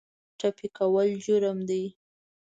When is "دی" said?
1.69-1.83